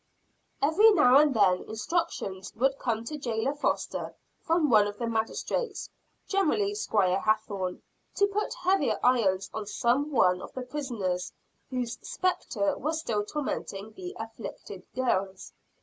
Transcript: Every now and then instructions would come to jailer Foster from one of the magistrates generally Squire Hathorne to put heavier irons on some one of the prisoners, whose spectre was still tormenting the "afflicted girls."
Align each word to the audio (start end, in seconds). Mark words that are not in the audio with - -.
Every 0.63 0.89
now 0.93 1.19
and 1.19 1.31
then 1.31 1.65
instructions 1.69 2.55
would 2.55 2.79
come 2.79 3.03
to 3.03 3.19
jailer 3.19 3.53
Foster 3.53 4.15
from 4.39 4.67
one 4.67 4.87
of 4.87 4.97
the 4.97 5.05
magistrates 5.05 5.89
generally 6.27 6.73
Squire 6.73 7.19
Hathorne 7.19 7.83
to 8.15 8.25
put 8.25 8.51
heavier 8.55 8.99
irons 9.03 9.51
on 9.53 9.67
some 9.67 10.09
one 10.11 10.41
of 10.41 10.53
the 10.53 10.63
prisoners, 10.63 11.31
whose 11.69 11.99
spectre 12.01 12.75
was 12.79 12.99
still 12.99 13.23
tormenting 13.23 13.91
the 13.93 14.15
"afflicted 14.17 14.81
girls." 14.95 15.53